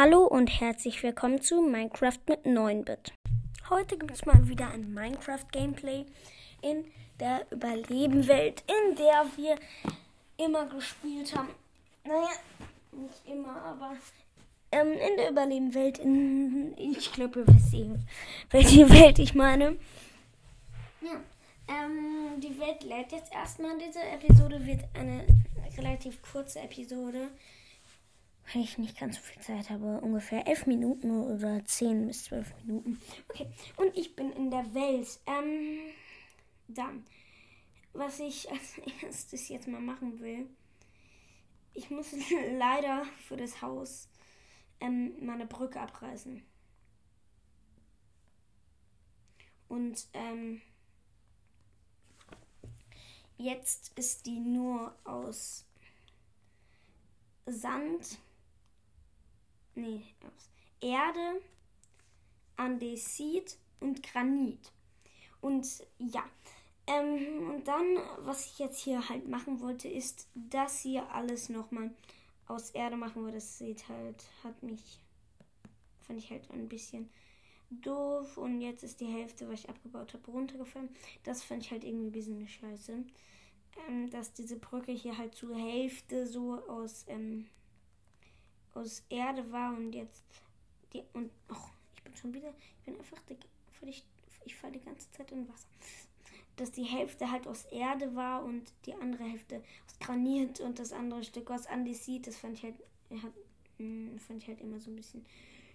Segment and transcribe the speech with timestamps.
[0.00, 3.12] Hallo und herzlich willkommen zu Minecraft mit 9-Bit.
[3.68, 6.06] Heute gibt es mal wieder ein Minecraft-Gameplay
[6.62, 6.84] in
[7.18, 9.56] der Überlebenwelt, in der wir
[10.36, 11.48] immer gespielt haben.
[12.04, 12.28] Naja,
[12.92, 13.96] nicht immer, aber
[14.70, 17.90] ähm, in der Überlebenwelt, in, ich glaube, ihr wisst eh,
[18.50, 19.78] welche Welt ich meine.
[21.00, 21.20] Ja,
[21.66, 23.76] ähm, die Welt lädt jetzt erstmal.
[23.84, 25.26] Diese Episode wird eine
[25.76, 27.30] relativ kurze Episode
[28.52, 32.54] weil ich nicht ganz so viel Zeit habe, ungefähr elf Minuten oder zehn bis zwölf
[32.64, 33.00] Minuten.
[33.28, 35.20] Okay, und ich bin in der Welt.
[35.26, 35.78] Ähm,
[36.68, 37.04] dann,
[37.92, 40.48] was ich als erstes jetzt mal machen will,
[41.74, 42.12] ich muss
[42.58, 44.08] leider für das Haus
[44.80, 46.42] ähm, meine Brücke abreißen.
[49.68, 50.62] Und ähm,
[53.36, 55.66] jetzt ist die nur aus
[57.44, 58.18] Sand
[59.78, 60.02] nee,
[60.80, 61.40] Erde,
[62.56, 64.72] Andesit und Granit.
[65.40, 65.66] Und
[65.98, 66.24] ja,
[66.86, 71.90] ähm, und dann, was ich jetzt hier halt machen wollte, ist das hier alles nochmal
[72.46, 74.98] aus Erde machen, weil das sieht halt, hat mich,
[76.06, 77.08] fand ich halt ein bisschen
[77.70, 78.36] doof.
[78.38, 80.88] Und jetzt ist die Hälfte, was ich abgebaut habe, runtergefallen.
[81.24, 83.04] Das fand ich halt irgendwie ein bisschen scheiße.
[83.86, 87.46] Ähm, dass diese Brücke hier halt zur Hälfte so aus ähm,
[88.74, 90.22] aus Erde war und jetzt
[90.92, 93.18] die und oh, ich bin schon wieder, ich bin einfach
[93.78, 94.04] völlig,
[94.44, 95.68] ich falle die ganze Zeit in Wasser.
[96.56, 100.92] Dass die Hälfte halt aus Erde war und die andere Hälfte aus Granit und das
[100.92, 102.74] andere Stück aus Andesit, das fand ich halt,
[103.76, 105.24] hm, fand ich halt immer so ein bisschen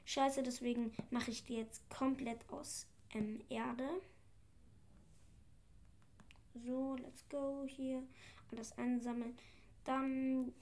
[0.05, 0.43] scheiße.
[0.43, 3.87] Deswegen mache ich die jetzt komplett aus ähm, Erde.
[6.65, 8.03] So, let's go hier.
[8.51, 9.35] Alles einsammeln.
[9.85, 10.53] Dann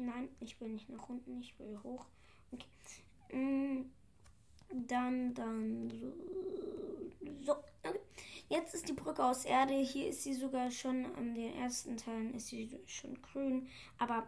[0.00, 2.06] Nein, ich will nicht nach unten, ich will hoch.
[2.52, 3.36] Okay.
[3.36, 3.84] Mm,
[4.86, 5.90] dann, dann,
[7.42, 7.56] so.
[7.82, 8.00] Okay.
[8.48, 9.74] Jetzt ist die Brücke aus Erde.
[9.74, 13.68] Hier ist sie sogar schon an den ersten Teilen ist sie schon grün.
[13.98, 14.26] Aber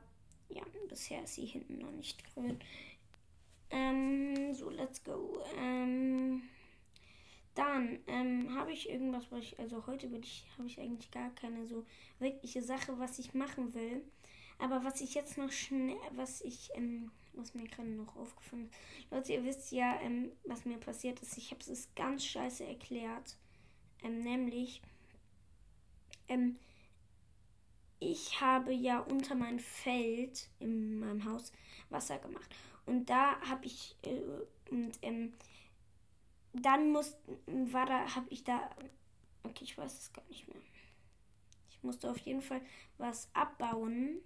[0.49, 2.59] ja, bisher ist sie hinten noch nicht grün.
[3.71, 5.43] Ähm, so, let's go.
[5.59, 6.43] Ähm,
[7.54, 11.66] dann ähm, habe ich irgendwas, was ich, also heute ich, habe ich eigentlich gar keine
[11.66, 11.84] so
[12.19, 14.03] wirkliche Sache, was ich machen will.
[14.62, 19.11] Aber was ich jetzt noch schnell, was ich, ähm, was mir gerade noch aufgefallen ist.
[19.11, 21.37] Leute, ihr wisst ja, ähm, was mir passiert ist.
[21.37, 23.37] Ich habe es ganz scheiße erklärt.
[24.05, 24.81] Ähm, nämlich,
[26.28, 26.61] ähm,
[27.99, 31.51] ich habe ja unter mein Feld in meinem Haus
[31.91, 32.55] Wasser gemacht.
[32.87, 34.21] Und da habe ich, äh,
[34.71, 35.33] und, ähm,
[36.53, 38.71] dann muss, war da, habe ich da,
[39.43, 40.62] okay, ich weiß es gar nicht mehr.
[41.69, 42.61] Ich musste auf jeden Fall
[42.97, 44.21] was abbauen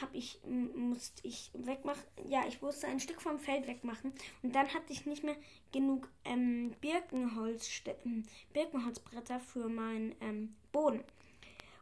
[0.00, 2.02] habe ich musste ich wegmachen.
[2.28, 5.36] Ja, ich musste ein Stück vom Feld wegmachen und dann hatte ich nicht mehr
[5.72, 7.68] genug ähm, Birkenholz
[8.02, 11.04] hm, Birkenholzbretter für meinen ähm, Boden.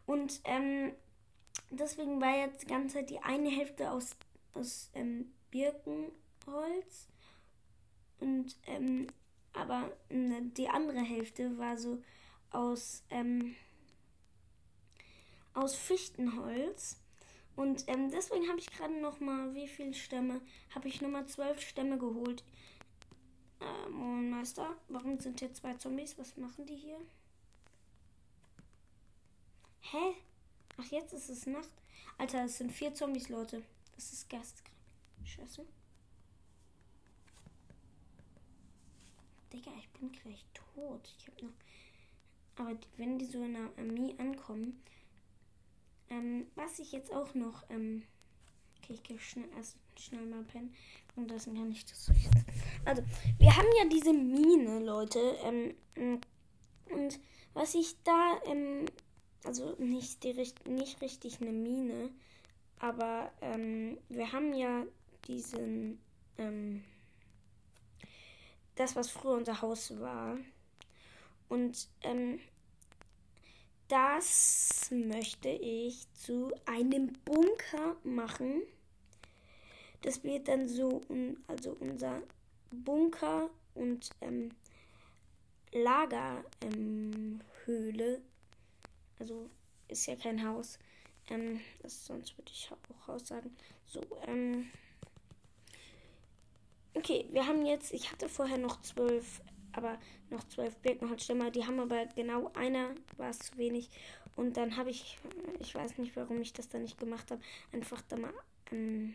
[0.06, 0.93] Und ähm,
[1.71, 4.16] deswegen war jetzt die ganze Zeit die eine Hälfte aus
[4.54, 7.09] aus ähm, Birkenholz
[8.21, 9.06] und ähm,
[9.53, 12.03] aber ne, die andere Hälfte war so
[12.50, 13.54] aus ähm,
[15.54, 17.02] aus Fichtenholz
[17.57, 20.41] und ähm, deswegen habe ich gerade noch mal, wie viele Stämme?
[20.75, 22.43] Habe ich nochmal zwölf Stämme geholt.
[23.61, 26.19] Äh, Meister, warum sind hier zwei Zombies?
[26.19, 26.99] Was machen die hier?
[29.81, 30.15] Hä?
[30.79, 31.71] Ach, jetzt ist es Nacht.
[32.19, 33.63] Alter, es sind vier Zombies, Leute.
[33.95, 34.77] Das ist geisteskrank.
[35.25, 35.65] Scheiße.
[39.53, 41.15] Digga, ich bin gleich tot.
[41.19, 41.53] Ich hab noch.
[42.57, 44.83] Aber wenn die so in der Armee ankommen,
[46.12, 48.03] ähm, was ich jetzt auch noch, ähm,
[48.78, 50.75] okay, ich gehe schnell, erst schnell mal pennen.
[51.17, 52.11] Und das kann ich das.
[52.84, 53.03] Also,
[53.39, 55.21] wir haben ja diese Mine, Leute.
[55.45, 55.75] Ähm,
[56.91, 57.21] und
[57.55, 58.87] was ich da, ähm,
[59.45, 60.34] also nicht, die,
[60.69, 62.11] nicht richtig eine Mine,
[62.78, 64.84] aber ähm, wir haben ja
[65.28, 66.01] diesen,
[66.39, 66.83] ähm,
[68.75, 70.36] das, was früher unser Haus war.
[71.48, 72.41] Und ähm,
[73.89, 78.63] das möchte ich zu einem Bunker machen.
[80.03, 81.03] Das wird dann so,
[81.47, 82.23] also unser
[82.71, 84.51] Bunker und ähm,
[85.73, 86.45] Lagerhöhle.
[86.61, 88.21] Ähm,
[89.19, 89.49] also
[89.89, 90.79] ist ja kein Haus.
[91.31, 93.57] Ähm, das, sonst würde ich auch Haus sagen.
[93.87, 94.71] So, ähm.
[96.95, 99.41] Okay, wir haben jetzt, ich hatte vorher noch zwölf
[99.72, 99.98] aber
[100.30, 101.51] noch zwölf Birkenholzstämme.
[101.51, 103.91] Die haben aber genau einer, war es zu wenig.
[104.36, 105.19] Und dann habe ich,
[105.60, 107.42] ich weiß nicht, warum ich das da nicht gemacht habe,
[107.72, 108.33] einfach da mal
[108.71, 109.15] ähm,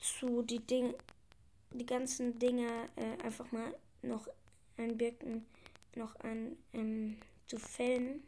[0.00, 0.94] dazu, die Dinge,
[1.72, 4.28] die ganzen Dinge äh, einfach mal noch
[4.76, 5.46] ein Birken,
[5.94, 7.16] noch ein ähm,
[7.46, 8.22] zu fällen.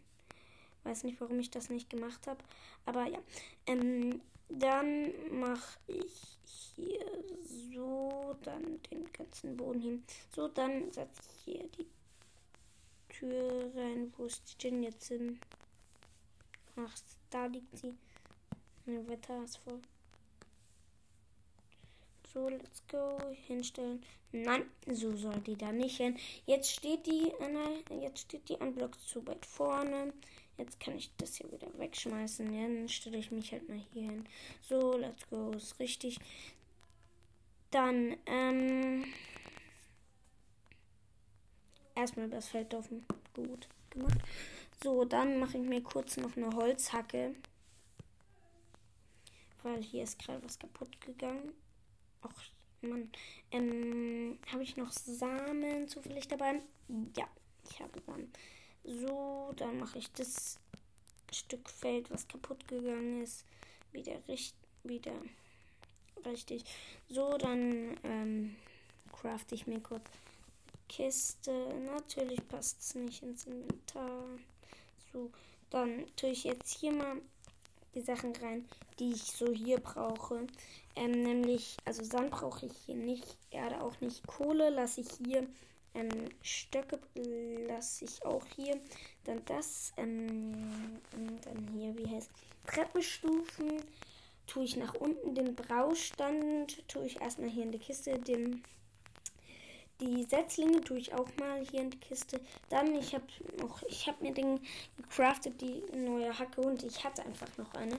[0.85, 2.43] Weiß nicht, warum ich das nicht gemacht habe.
[2.87, 3.19] Aber ja.
[3.67, 4.21] Ähm,
[4.59, 6.39] dann mache ich
[6.75, 7.07] hier
[7.73, 10.05] so, dann den ganzen Boden hin.
[10.35, 11.87] So, dann setze ich hier die
[13.09, 14.13] Tür rein.
[14.17, 15.39] Wo ist die Gin jetzt hin?
[16.77, 16.95] Ach,
[17.31, 17.95] da liegt sie.
[18.87, 19.81] Mein Wetter ist voll.
[22.33, 23.19] So, let's go.
[23.47, 24.03] Hinstellen.
[24.33, 26.19] Nein, so soll die da nicht hin.
[26.47, 30.15] Jetzt steht die, nein, jetzt steht die ein Block zu weit vorne.
[30.59, 32.53] Jetzt kann ich das hier wieder wegschmeißen.
[32.53, 34.29] Ja, dann stelle ich mich halt mal hier hin.
[34.61, 35.51] So, let's go.
[35.53, 36.19] Ist richtig.
[37.71, 39.05] Dann, ähm.
[41.95, 43.05] Erstmal das Feld offen.
[43.35, 44.19] Gut gemacht.
[44.83, 47.35] So, dann mache ich mir kurz noch eine Holzhacke.
[49.63, 51.53] Weil hier ist gerade was kaputt gegangen.
[52.23, 52.45] Ach,
[52.81, 53.11] Mann.
[53.51, 56.61] Ähm, habe ich noch Samen zufällig dabei?
[57.17, 57.29] Ja,
[57.71, 58.33] ich habe Samen.
[58.85, 60.59] So, dann mache ich das
[61.33, 63.45] Stück Feld, was kaputt gegangen ist,
[63.93, 65.13] wieder, richt wieder
[66.27, 66.65] richtig.
[67.09, 68.57] So, dann ähm,
[69.13, 70.05] craft ich mir kurz
[70.89, 71.53] Kiste.
[71.87, 74.25] Natürlich passt es nicht ins Inventar.
[75.13, 75.31] So,
[75.71, 77.21] dann tue ich jetzt hier mal
[77.95, 78.69] die Sachen rein,
[78.99, 80.47] die ich so hier brauche.
[80.97, 85.47] Ähm, nämlich, also Sand brauche ich hier nicht, Erde auch nicht, Kohle lasse ich hier
[85.95, 86.99] ähm, Stöcke
[87.69, 88.81] lasse ich auch hier.
[89.25, 89.93] Dann das.
[89.97, 90.99] Ähm,
[91.43, 92.31] dann hier, wie heißt
[92.67, 93.83] Treppenstufen.
[94.47, 96.87] Tue ich nach unten den Braustand.
[96.89, 98.19] Tue ich erstmal hier in die Kiste.
[98.19, 98.63] Den,
[100.01, 102.41] die Setzlinge tue ich auch mal hier in die Kiste.
[102.69, 103.27] Dann, ich habe
[103.61, 104.61] noch, ich habe mir den
[104.97, 107.99] gecraftet, die neue Hacke und ich hatte einfach noch eine.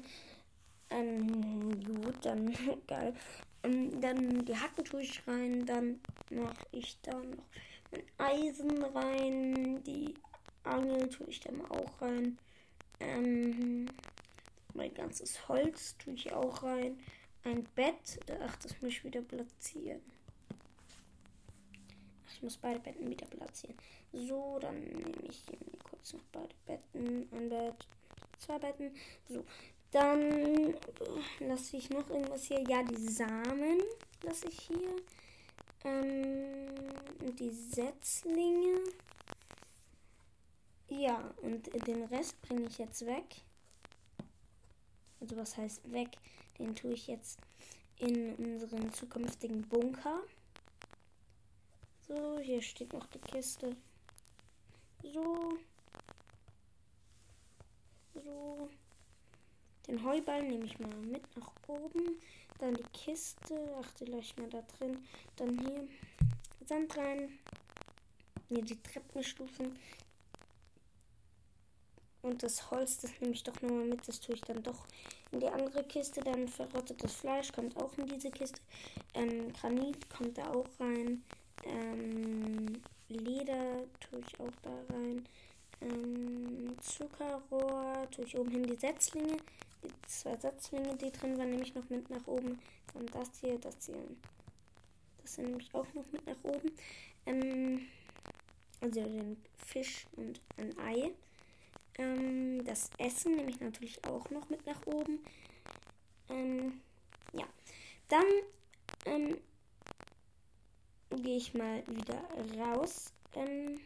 [0.89, 2.53] Ähm, gut, dann
[2.87, 3.15] geil.
[3.63, 5.65] Ähm, dann die Hacken tue ich rein.
[5.65, 7.45] Dann mache ich da noch
[8.17, 9.83] Eisen rein.
[9.83, 10.13] Die
[10.63, 12.37] Angel tue ich dann auch rein.
[12.99, 13.87] Ähm,
[14.73, 16.99] mein ganzes Holz tue ich auch rein.
[17.43, 18.19] Ein Bett.
[18.41, 20.01] Ach, das muss ich wieder platzieren.
[22.25, 23.77] Ach, ich muss beide Betten wieder platzieren.
[24.13, 27.27] So, dann nehme ich hier kurz noch beide Betten.
[27.31, 27.87] Ein Bett,
[28.37, 28.91] zwei Betten.
[29.27, 29.43] So,
[29.91, 30.75] dann
[31.39, 32.61] lasse ich noch irgendwas hier.
[32.67, 33.81] Ja, die Samen
[34.23, 34.95] lasse ich hier.
[35.83, 36.73] Ähm,
[37.37, 38.79] die Setzlinge.
[40.89, 43.41] Ja, und den Rest bringe ich jetzt weg.
[45.19, 46.09] Also was heißt weg?
[46.59, 47.39] Den tue ich jetzt
[47.97, 50.21] in unseren zukünftigen Bunker.
[52.07, 53.75] So, hier steht noch die Kiste.
[55.01, 55.11] So.
[55.13, 55.72] So.
[59.93, 62.19] Den Heuballen nehme ich mal mit nach oben.
[62.57, 63.53] Dann die Kiste.
[63.79, 65.05] Ach, die gleich mal da drin.
[65.35, 65.87] Dann hier
[66.65, 67.37] Sand rein.
[68.49, 69.77] Hier die Treppenstufen.
[72.23, 74.07] Und das Holz, das nehme ich doch nochmal mit.
[74.07, 74.87] Das tue ich dann doch
[75.31, 76.21] in die andere Kiste.
[76.21, 78.61] Dann verrottetes Fleisch kommt auch in diese Kiste.
[79.13, 81.23] Ähm, Granit kommt da auch rein.
[81.65, 85.23] Ähm, Leder tue ich auch da rein.
[85.81, 89.37] Ähm, Zuckerrohr tue ich oben hin die Setzlinge
[90.07, 92.59] zwei Setzlinge, die drin waren, nehme ich noch mit nach oben.
[92.93, 94.03] Dann das hier, das hier.
[95.21, 96.71] Das hier nehme ich auch noch mit nach oben.
[97.25, 97.87] Ähm,
[98.81, 101.11] also den Fisch und ein Ei.
[101.97, 105.19] Ähm, das Essen nehme ich natürlich auch noch mit nach oben.
[106.29, 106.81] Ähm,
[107.33, 107.45] ja.
[108.09, 108.25] Dann
[109.05, 109.37] ähm,
[111.09, 112.21] gehe ich mal wieder
[112.59, 113.13] raus.
[113.35, 113.79] Ähm,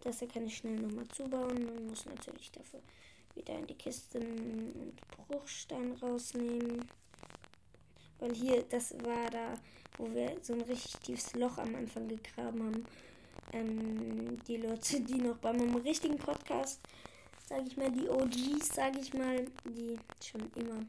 [0.00, 1.64] das hier kann ich schnell nochmal zubauen.
[1.64, 2.80] Man muss natürlich dafür
[3.34, 4.94] wieder in die Kiste und
[5.26, 6.84] Bruchstein rausnehmen.
[8.18, 9.54] Weil hier, das war da,
[9.98, 12.86] wo wir so ein richtig tiefes Loch am Anfang gegraben haben.
[13.52, 16.80] Ähm, die Leute, die noch bei meinem richtigen Podcast,
[17.48, 20.86] sage ich mal, die OGs, sage ich mal, die schon immer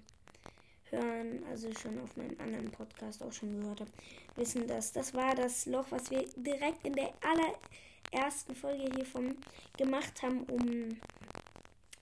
[0.94, 3.92] hören, also schon auf meinem anderen Podcast auch schon gehört haben,
[4.36, 4.94] wissen das.
[4.94, 9.36] Das war das Loch, was wir direkt in der allerersten Folge hiervon
[9.78, 10.98] gemacht haben, um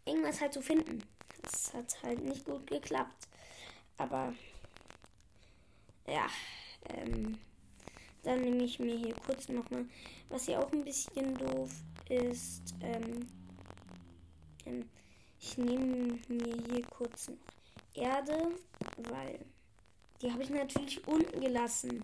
[0.05, 1.03] irgendwas halt zu finden.
[1.41, 3.27] Das hat halt nicht gut geklappt.
[3.98, 4.34] Aber
[6.08, 6.27] ja,
[6.89, 7.38] ähm,
[8.24, 9.86] dann nehme ich mir hier kurz nochmal,
[10.29, 11.72] was hier auch ein bisschen doof
[12.10, 13.27] ist, ähm,
[14.65, 14.89] ähm,
[15.39, 17.38] ich nehme mir hier kurz noch
[17.93, 18.51] Erde,
[19.10, 19.39] weil
[20.22, 22.03] die habe ich natürlich unten gelassen.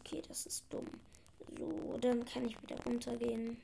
[0.00, 0.88] Okay, das ist dumm.
[1.56, 3.56] So, dann kann ich wieder runtergehen.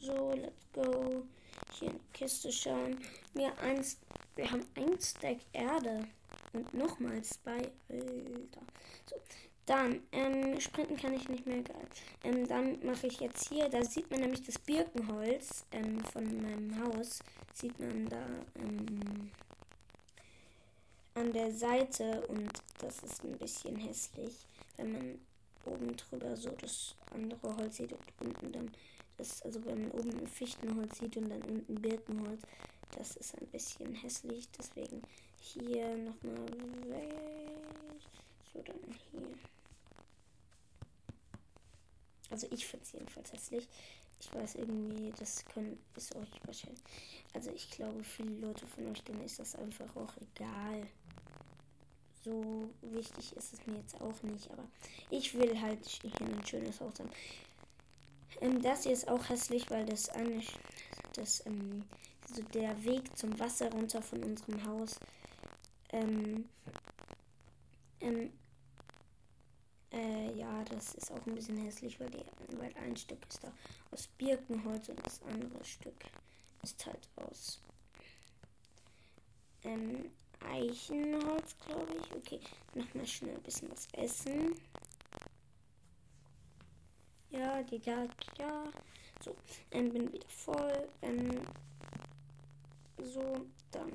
[0.00, 1.22] So, let's go
[1.78, 2.98] hier in die Kiste schauen.
[3.34, 3.98] Mir eins.
[4.36, 6.06] Wir haben ein Stack Erde.
[6.52, 7.70] Und nochmals zwei.
[7.88, 8.60] Alter.
[9.08, 9.16] So.
[9.66, 11.86] Dann, ähm, sprinten kann ich nicht mehr geil.
[12.24, 16.82] Ähm, dann mache ich jetzt hier, da sieht man nämlich das Birkenholz ähm, von meinem
[16.82, 17.18] Haus.
[17.52, 18.24] Sieht man da
[18.54, 19.30] ähm,
[21.12, 24.46] an der Seite und das ist ein bisschen hässlich,
[24.78, 25.18] wenn man
[25.66, 28.70] oben drüber so das andere Holz sieht und unten dann
[29.18, 32.42] das, also wenn man oben Fichtenholz sieht und dann unten Birkenholz,
[32.96, 35.02] das ist ein bisschen hässlich, deswegen
[35.38, 36.48] hier nochmal
[36.88, 37.14] weg.
[38.52, 38.76] So, dann
[39.10, 39.28] hier.
[42.30, 43.68] Also ich finde es jedenfalls hässlich.
[44.20, 46.82] Ich weiß irgendwie, das können, ist euch wahrscheinlich.
[47.34, 50.86] Also ich glaube, viele Leute von euch, denen ist das einfach auch egal.
[52.24, 54.64] So wichtig ist es mir jetzt auch nicht, aber
[55.10, 57.10] ich will halt hier ein schönes Haus haben.
[58.40, 60.42] Ähm, das hier ist auch hässlich, weil das eine,
[61.14, 61.84] das, ähm,
[62.32, 64.98] so der Weg zum Wasser runter von unserem Haus,
[65.90, 66.48] ähm,
[68.00, 68.32] ähm,
[69.92, 72.24] äh, ja, das ist auch ein bisschen hässlich, weil, die,
[72.58, 73.52] weil ein Stück ist da
[73.90, 75.96] aus Birkenholz und das andere Stück
[76.62, 77.60] ist halt aus
[79.64, 82.14] ähm, Eichenholz, glaube ich.
[82.14, 82.40] Okay,
[82.74, 84.54] nochmal schnell ein bisschen was essen.
[87.30, 88.06] Ja, die da,
[88.38, 88.64] ja.
[89.24, 89.34] So,
[89.70, 90.88] ähm, bin wieder voll.
[91.02, 91.40] Ähm,
[93.02, 93.92] so, dann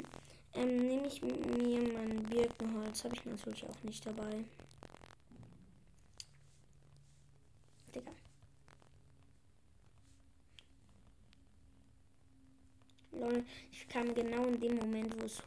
[0.53, 3.03] ähm, nehme ich mir mein Birkenholz.
[3.03, 4.43] Habe ich natürlich auch nicht dabei.
[7.93, 8.13] Digga.
[13.13, 15.41] Lol, ich kam genau in dem Moment, wo es,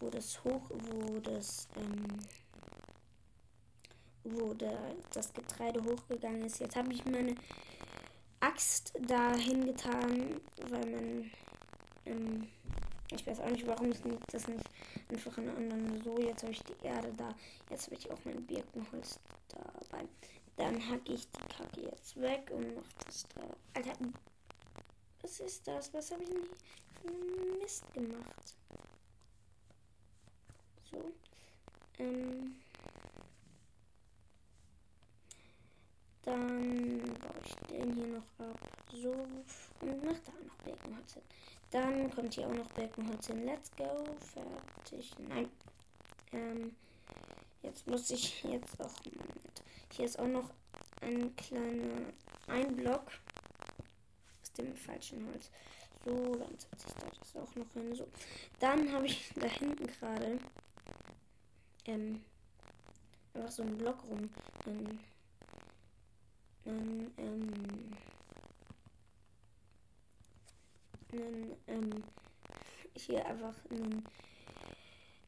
[0.00, 2.06] wo das hoch, wo das, ähm,
[4.24, 4.78] wo der,
[5.12, 6.60] das Getreide hochgegangen ist.
[6.60, 7.34] Jetzt habe ich meine
[8.40, 11.30] Axt da hingetan, weil man,
[12.06, 12.48] ähm,
[13.10, 13.98] ich weiß auch nicht, warum ich
[14.30, 14.64] das nicht
[15.08, 16.18] einfach in anderen so.
[16.18, 17.34] Jetzt habe ich die Erde da.
[17.70, 20.04] Jetzt habe ich auch mein Birkenholz dabei.
[20.56, 23.42] Dann hacke ich die Kacke jetzt weg und mache das da.
[23.74, 23.92] Alter,
[25.22, 25.92] was ist das?
[25.92, 26.46] Was habe ich denn
[27.06, 28.56] einen Mist gemacht?
[30.90, 31.12] So.
[31.98, 32.56] Ähm.
[36.24, 38.58] Dann baue ich den hier noch ab.
[38.92, 39.10] So.
[39.10, 41.22] Und mach da noch Birkenholz hin.
[41.70, 43.44] Dann kommt hier auch noch Birkenholz hin.
[43.44, 44.04] Let's go.
[44.18, 45.12] Fertig.
[45.28, 45.50] Nein.
[46.32, 46.74] Ähm.
[47.62, 48.94] Jetzt muss ich jetzt auch.
[49.04, 49.62] Moment.
[49.92, 50.50] Hier ist auch noch
[51.02, 52.12] ein kleiner.
[52.46, 53.10] Ein Block.
[54.42, 55.50] Aus dem falschen Holz.
[56.04, 57.94] So, dann setze ich da das auch noch hin.
[57.94, 58.08] So.
[58.60, 60.38] Dann habe ich da hinten gerade.
[61.84, 62.24] Ähm.
[63.34, 64.30] Einfach so einen Block rum.
[64.64, 65.00] Dann
[66.66, 67.96] einen, ähm,
[71.12, 72.04] einen, ähm,
[72.96, 74.04] hier einfach einen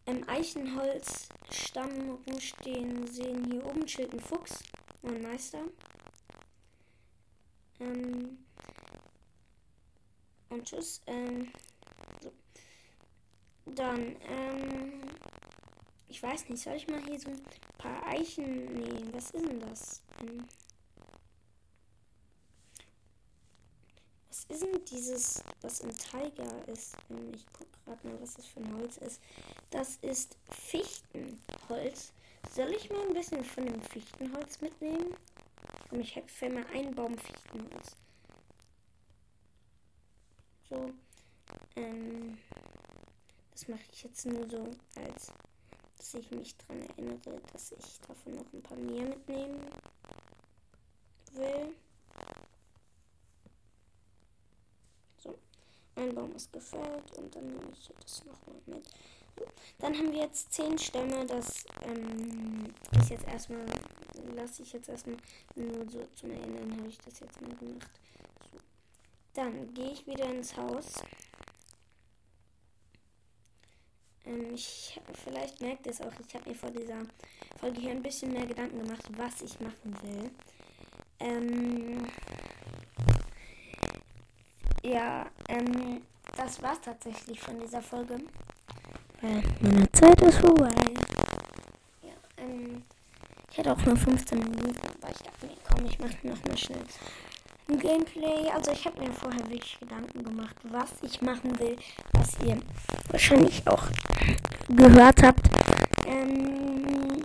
[0.07, 3.45] ähm, Eichenholzstamm rumstehen sehen.
[3.51, 4.63] Hier oben steht ein Fuchs
[5.07, 5.63] ein Meister.
[7.81, 8.39] Ähm,
[10.49, 11.01] und tschüss.
[11.07, 11.53] Ähm,
[12.23, 12.33] so.
[13.67, 15.03] Dann, ähm,
[16.09, 17.43] ich weiß nicht, soll ich mal hier so ein
[17.79, 19.13] paar Eichen nehmen?
[19.13, 20.03] Was ist denn das?
[20.21, 20.47] Ähm,
[24.45, 26.97] ist denn dieses, was im Tiger ist?
[27.11, 29.21] Ähm, ich gucke gerade mal, was das für ein Holz ist.
[29.71, 32.13] Das ist Fichtenholz.
[32.55, 35.15] Soll ich mal ein bisschen von dem Fichtenholz mitnehmen?
[35.89, 37.97] Komm, ich fäll mal einen Baum Fichtenholz.
[40.69, 40.93] So.
[41.77, 42.39] Ähm,
[43.53, 45.33] das mache ich jetzt nur so, als
[45.97, 49.61] dass ich mich daran erinnere, dass ich davon noch ein paar mehr mitnehmen
[51.33, 51.75] will.
[55.97, 58.89] Ein Baum ist gefällt und dann nehme ich das nochmal mit.
[59.79, 61.27] Dann haben wir jetzt zehn Stämme.
[61.27, 63.67] Das ähm, ist jetzt erstmal,
[64.35, 65.17] lasse ich jetzt erstmal
[65.55, 67.91] nur so zum Erinnern, habe ich das jetzt mal gemacht.
[68.53, 68.59] So.
[69.35, 70.95] Dann gehe ich wieder ins Haus.
[74.27, 77.03] Ähm, ich, vielleicht merkt ihr es auch, ich habe mir vor dieser
[77.59, 80.31] Folge hier ein bisschen mehr Gedanken gemacht, was ich machen will.
[81.21, 82.07] Ähm,
[84.93, 86.03] ja, ähm,
[86.37, 88.19] das war's tatsächlich von dieser Folge.
[89.21, 90.75] Weil meine Zeit ist vorbei.
[92.03, 92.83] Ja, ähm,
[93.51, 96.57] ich hätte auch nur 15 Minuten, aber ich dachte mir, komm, ich mache noch mal
[96.57, 96.85] schnell
[97.69, 98.51] ein Gameplay.
[98.55, 101.77] Also ich habe mir vorher wirklich Gedanken gemacht, was ich machen will,
[102.13, 102.61] was ihr
[103.11, 103.85] wahrscheinlich auch
[104.69, 105.49] gehört habt.
[106.07, 107.25] Ähm,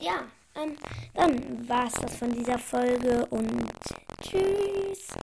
[0.00, 0.24] ja,
[0.56, 0.76] ähm,
[1.14, 3.70] dann war's das von dieser Folge und
[4.22, 5.10] tschüss.